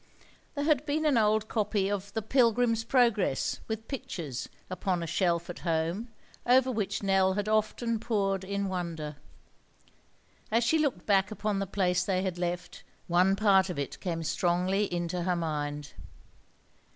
[0.55, 5.47] There had been an old copy of the "Pilgrim's Progress," with pictures, upon a shelf
[5.47, 6.07] at home,
[6.43, 9.17] over which Nell had often pored in wonder.
[10.49, 14.23] As she looked back upon the place they had left, one part of it came
[14.23, 15.93] strongly into her mind.